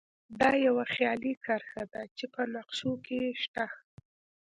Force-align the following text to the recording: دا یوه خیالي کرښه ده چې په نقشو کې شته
دا 0.39 0.51
یوه 0.65 0.85
خیالي 0.93 1.33
کرښه 1.45 1.83
ده 1.91 2.01
چې 2.17 2.25
په 2.33 2.41
نقشو 2.55 2.93
کې 3.05 3.19
شته 3.43 3.65